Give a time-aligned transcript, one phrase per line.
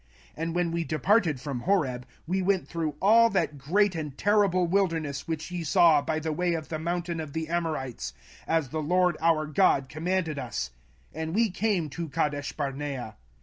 [0.31, 4.65] 05:001:019 And when we departed from Horeb, we went through all that great and terrible
[4.65, 8.11] wilderness, which ye saw by the way of the mountain of the Amorites,
[8.47, 10.71] as the LORD our God commanded us;
[11.13, 13.13] and we came to Kadeshbarnea.